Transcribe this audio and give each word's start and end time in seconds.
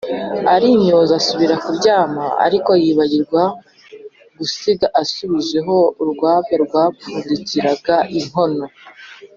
arimyoza 0.55 1.13
asubira 1.19 1.55
kuryama, 1.63 2.25
ariko 2.45 2.69
yibagirwa 2.83 3.43
gusiga 4.37 4.87
asubujeho 5.01 5.75
urwabya 6.01 6.55
rwapfundikiraga 6.65 7.95
inkono. 8.19 8.65